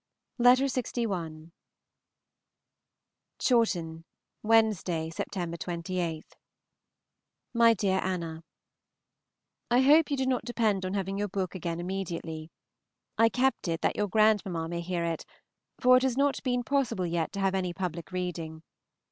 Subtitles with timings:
[0.41, 1.51] FOOTNOTE: Note by Lord Brabourne.
[3.39, 3.39] LXI.
[3.39, 4.05] CHAWTON,
[4.41, 5.29] Wednesday (Sept.
[5.59, 6.37] 28).
[7.53, 8.43] MY DEAR ANNA,
[9.69, 12.49] I hope you do not depend on having your book again immediately.
[13.19, 15.23] I kept it that your grandmamma may hear it,
[15.79, 18.63] for it has not been possible yet to have any public reading.